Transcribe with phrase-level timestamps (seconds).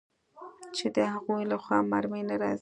[0.75, 2.59] چې د هغوى له خوا مرمۍ نه راځي.